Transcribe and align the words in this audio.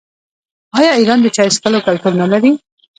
آیا 0.79 0.91
ایران 0.99 1.19
د 1.21 1.27
چای 1.35 1.49
څښلو 1.55 1.85
کلتور 1.87 2.13
نلري؟ 2.21 2.51